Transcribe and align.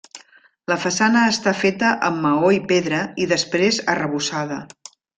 La 0.71 0.77
façana 0.85 1.21
està 1.33 1.53
feta 1.59 1.93
amb 2.09 2.25
maó 2.25 2.51
i 2.57 2.59
pedra 2.75 3.05
i 3.27 3.31
després 3.37 3.83
arrebossada. 3.97 4.63